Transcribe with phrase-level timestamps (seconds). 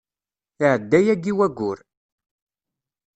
[0.63, 1.77] Iɛedda yagi wayyur.